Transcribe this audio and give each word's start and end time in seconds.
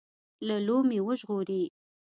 له 0.47 0.55
لومې 0.67 0.99
وژغوري. 1.07 1.63